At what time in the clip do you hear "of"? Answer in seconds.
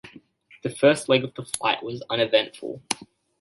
1.23-1.35